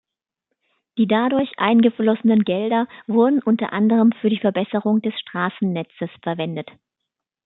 [0.97, 6.67] Die dadurch eingeflossenen Gelder wurden unter anderem für die Verbesserung des Straßennetzes verwendet.